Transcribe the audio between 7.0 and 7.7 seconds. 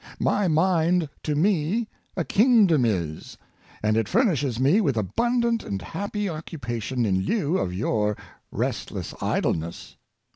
in lieu